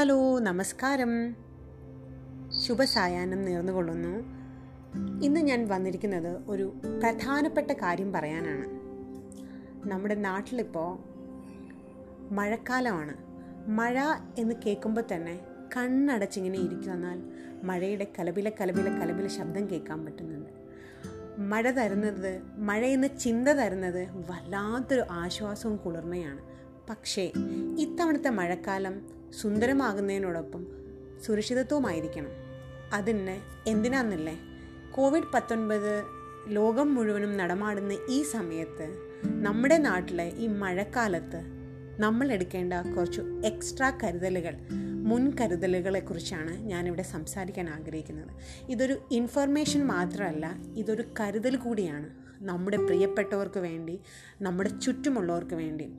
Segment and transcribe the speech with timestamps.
[0.00, 1.36] Hello നമസ്കാരം.
[2.62, 4.24] ശുഭസായാഹ്നം നേർന്നുകൊള്ളുന്നു.
[5.22, 8.64] ഇന്ന് ഞാൻ വന്നിരിക്കുന്നത് ഒരു പ്രധാനപ്പെട്ട കാര്യം പറയാനാണ്.
[9.88, 10.98] നമ്മുടെ നാട്ടിലിപ്പോൾ
[12.34, 13.14] മഴക്കാലമാണ്.
[13.70, 14.00] മഴ
[14.38, 15.40] എന്ന് കേൾക്കുമ്പോൾ തന്നെ
[15.76, 17.22] കണ്ണടച്ചിങ്ങനെ ഇരിക്കുവന്നാൽ
[17.62, 20.50] മഴയുടെ കലപില കലപില കലപില ശബ്ദം കേൾക്കാൻ പറ്റുന്നുണ്ട്.
[21.38, 26.40] മഴ തരുന്നത് മഴയെന്ന് ചിന്ത തരുന്നത് വല്ലാത്തൊരു ആശ്വാസവും കുളിർമയാണ്.
[26.90, 27.32] പക്ഷേ
[27.78, 30.66] ഇത്തവണത്തെ മഴക്കാലം സുന്ദരമാകുന്നതിനോടൊപ്പം
[31.26, 32.30] സുരക്ഷിതത്വമായിരിക്കണം
[32.92, 34.40] അതിന് എന്തിനാന്നല്ലേ?
[34.92, 36.04] കോവിഡ് പത്തൊൻപത്
[36.48, 41.40] ലോകം മുഴുവനും നടമാടുന്ന ഈ സമയത്ത് നമ്മുടെ നാട്ടിലെ ഈ മഴക്കാലത്ത്
[41.98, 44.54] നമ്മൾ എടുക്കേണ്ട കുറച്ച് എക്സ്ട്രാ കരുതലുകൾ
[45.04, 48.28] മുൻകരുതലുകളെ കുറിച്ചാണ് ഞാനിവിടെ സംസാരിക്കാൻ ആഗ്രഹിക്കുന്നത്.
[48.70, 52.10] ഇതൊരു ഇൻഫർമേഷൻ മാത്രമല്ല ഇതൊരു കരുതൽ കൂടിയാണ്.
[52.42, 54.00] നമ്മുടെ പ്രിയപ്പെട്ടവർക്ക് വേണ്ടി
[54.42, 55.92] നമ്മുടെ ചുറ്റുമുള്ളവർക്ക് വേണ്ടി.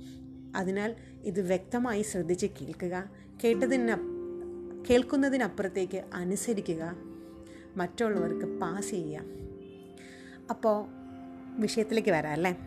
[0.55, 3.09] അതിനാൽ ഇത് വ്യക്തമായി ശ്രദ്ധിച്ച് കേൾക്കുക
[3.43, 4.11] കേട്ടതിന്
[4.89, 6.95] കേൾക്കുന്നതിനപ്പുറത്തേക്ക് അനുസരിക്കുക.
[7.77, 9.23] മറ്റുള്ളവർക്ക് പാസ് ചെയ്യുക.
[10.49, 10.85] അപ്പോൾ
[11.59, 12.57] വിഷയത്തിലേക്ക് വരാം അല്ലേ?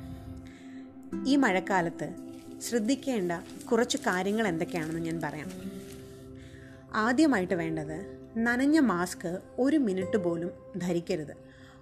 [1.27, 2.15] ഈ മഴക്കാലത്ത്
[2.61, 3.33] ശ്രദ്ധിക്കേണ്ട
[3.67, 5.51] കുറച്ച് കാര്യങ്ങൾ എന്തൊക്കെയാണെന്ന് ഞാൻ പറയാം.
[6.95, 11.37] ആദ്യമായിട്ട് വേണ്ടത് നനഞ്ഞ മാസ്ക് ഒരു മിനിറ്റ് പോലും ധരിക്കരുത്.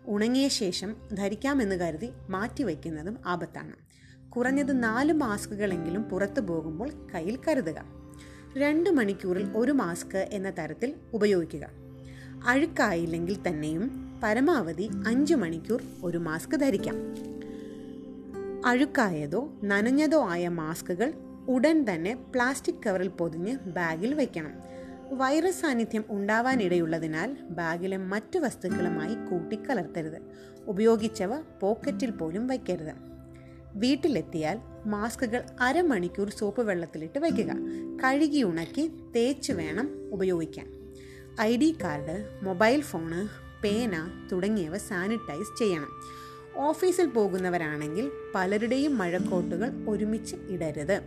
[0.06, 3.92] ഉണങ്ങിയ ശേഷം ധരിക്കാമെന്ന് കരുതി മാറ്റിവെക്കുന്നതും ആപത്താണ്.
[4.36, 7.84] കുറഞ്ഞത് നാല് മാസ്കുകളെങ്കിലും പുറത്തു പോകുമ്പോൾ കയ്യിൽ കരുതുക.
[8.56, 11.68] രണ്ട് മണിക്കൂറിൽ ഒരു മാസ്ക് എന്ന തരത്തിൽ ഉപയോഗിക്കുക.
[12.46, 16.94] അഴുക്കായില്ലെങ്കിൽ തന്നെയും പരമാവധി അഞ്ച് മണിക്കൂർ ഒരു മാസ്ക് ധരിക്കാം.
[18.66, 21.12] അഴുക്കായതോ നനഞ്ഞതോ ആയ മാസ്കുകൾ
[21.48, 24.52] ഉടൻ തന്നെ പ്ലാസ്റ്റിക് കവറിൽ പൊതിഞ്ഞ് ബാഗിൽ വയ്ക്കണം
[25.12, 30.22] വൈറസ് സാന്നിധ്യം ഉണ്ടാവാനിടയുള്ളതിനാൽ ബാഗിലെ മറ്റു വസ്തുക്കളുമായി കൂട്ടിക്കലർത്തരുത്.
[30.66, 33.11] ഉപയോഗിച്ചവ പോക്കറ്റിൽ പോലും വയ്ക്കരുത്.
[33.74, 37.54] വീട്ടിലെത്തിയാൽ മാസ്കുകൾ അരമണിക്കൂർ സോപ്പ് വെള്ളത്തിലിട്ട് വയ്ക്കുക.
[38.04, 40.92] കഴുകി ഉണക്കി തേച്ച് വേണം ഉപയോഗിക്കാൻ.
[41.40, 43.28] I D card mobile phone
[43.62, 45.88] പേന തുടങ്ങിയവ സാനിറ്റൈസ് ചെയ്യണം.
[46.56, 51.00] ഓഫീസിൽ പോകുന്നവരാണെങ്കിൽ പലരുടെയും മഴക്കോട്ടുകൾ ഒരുമിച്ച് ഇടരുത്.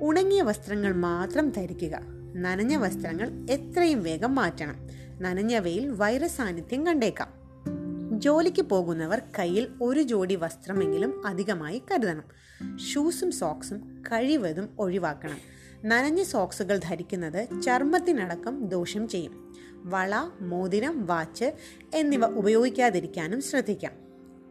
[0.00, 2.00] ഉണങ്ങിയ വസ്ത്രങ്ങൾ മാത്രം ധരിക്കുക.
[2.36, 4.76] നനഞ്ഞ വസ്ത്രങ്ങൾ എത്രയും വേഗം മാറ്റണം.
[5.20, 7.35] നനഞ്ഞവയിൽ വൈറസ് സാന്നിധ്യം കണ്ടേക്കാം.
[8.20, 12.24] ജോലിക്ക് പോകുന്നവർ കയ്യിൽ ഒരു ജോഡി വസ്ത്രമെങ്കിലും അധികമായി കരുതണം.
[12.78, 15.38] ഷൂസും സോക്സും കഴിവതും ഒഴിവാക്കണം.
[15.84, 19.54] നനഞ്ഞ സോക്സുകൾ ധരിക്കുന്നത് ചർമ്മത്തിനടക്കം ദോഷം ചെയ്യും.
[19.84, 21.52] വള മോതിരം വാച്ച്
[21.94, 23.92] എന്നിവ ഉപയോഗിക്കാതിരിക്കാനും ശ്രദ്ധിക്കാം.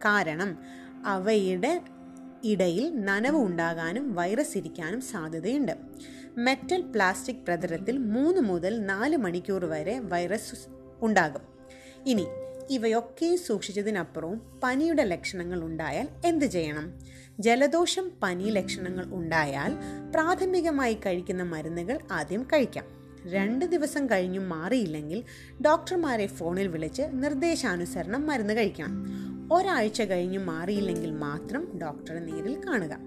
[0.04, 0.58] കാരണം
[1.06, 1.82] അവയുടെ
[2.44, 5.72] ഇടയിൽ നനവ് ഉണ്ടാകാനും വൈറസ് ഇരിക്കാനും സാധ്യതയുണ്ട്.
[6.36, 10.54] മെറ്റൽ പ്ലാസ്റ്റിക് പ്രതലത്തിൽ മൂന്ന് മുതൽ നാല് മണിക്കൂർ വരെ വൈറസ്
[11.00, 11.40] ഉണ്ടാകും.
[12.06, 12.26] ഇനി
[12.70, 17.00] ഇവയൊക്കെ സൂക്ഷിച്ചതിനപ്പുറവും പനിയുടെ ലക്ഷണങ്ങൾ ഉണ്ടായാൽ എന്ത് ചെയ്യണം?
[17.40, 19.76] ജലദോഷം പനി ലക്ഷണങ്ങൾ ഉണ്ടായാൽ
[20.14, 22.84] പ്രാഥമികമായി കഴിക്കുന്ന മരുന്നുകൾ ആദ്യം കഴിക്കാം.
[23.26, 25.24] രണ്ട് ദിവസം കഴിഞ്ഞും മാറിയില്ലെങ്കിൽ
[25.62, 29.06] ഡോക്ടർമാരെ ഫോണിൽ വിളിച്ച് നിർദ്ദേശാനുസരണം മരുന്ന് കഴിക്കണം.
[29.52, 32.98] ഒരാഴ്ച കഴിഞ്ഞു മാറിയില്ലെങ്കിൽ മാത്രം ഡോക്ടറെ നേരിൽ കാണുക.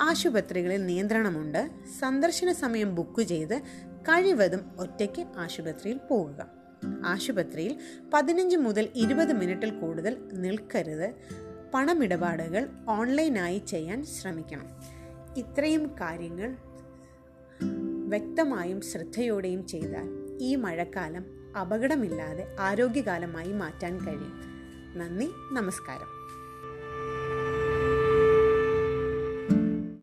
[0.00, 1.70] ആശുപത്രികളിൽ നിയന്ത്രണമുണ്ട്.
[2.00, 3.62] സന്ദർശന സമയം ബുക്ക് ചെയ്ത്
[3.92, 6.59] കഴിവതും ഒറ്റയ്ക്ക് ആശുപത്രിയിൽ പോകുക
[7.04, 7.78] ആശുപത്രിയിൽ
[8.14, 11.14] പതിനഞ്ച് മുതൽ ഇരുപത് മിനിറ്റിൽ കൂടുതൽ നിൽക്കരുത്.
[11.74, 14.66] പണമിടപാടുകൾ ഓൺലൈനായി ചെയ്യാൻ ശ്രമിക്കണം.
[15.36, 16.56] ഇത്രയും കാര്യങ്ങൾ
[18.08, 21.24] വ്യക്തമായും ശ്രദ്ധയോടെയും ചെയ്താൽ ഈ മഴക്കാലം
[21.60, 24.40] അപകടമില്ലാതെ ആരോഗ്യകാലമായി മാറ്റാൻ കഴിയും.
[24.98, 26.19] നന്ദി നമസ്കാരം.